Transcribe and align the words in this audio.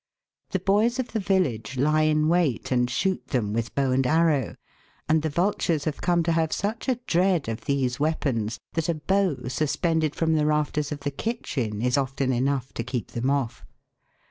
The 0.49 0.59
boys 0.59 0.97
of 0.97 1.09
the 1.09 1.19
village 1.19 1.77
lie 1.77 2.01
in 2.01 2.27
wait 2.27 2.71
and 2.71 2.89
shoot 2.89 3.27
them 3.27 3.53
with 3.53 3.75
bow 3.75 3.91
and 3.91 4.07
arrow, 4.07 4.55
and 5.07 5.21
the 5.21 5.29
vultures 5.29 5.83
have 5.83 6.01
come 6.01 6.23
to 6.23 6.31
have 6.31 6.51
such 6.51 6.87
a 6.89 6.95
dread 7.05 7.47
of 7.47 7.65
these 7.65 7.99
weapons 7.99 8.57
that 8.73 8.89
a 8.89 8.95
bow 8.95 9.47
sus 9.47 9.75
pended 9.75 10.15
from 10.15 10.33
the 10.33 10.47
rafters 10.47 10.91
of 10.91 11.01
the 11.01 11.11
kitchen 11.11 11.83
is 11.83 11.99
often 11.99 12.33
enough 12.33 12.73
to 12.73 12.83
keep 12.83 13.11
them 13.11 13.29
off. 13.29 13.63